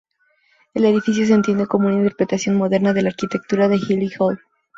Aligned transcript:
El 0.73 0.85
edificio 0.85 1.27
se 1.27 1.33
entiende 1.33 1.67
como 1.67 1.85
una 1.85 1.97
interpretación 1.97 2.55
moderna 2.55 2.91
de 2.91 3.03
la 3.03 3.09
arquitectura 3.09 3.67
de 3.67 3.75
Healy 3.77 4.09
Hall. 4.17 4.41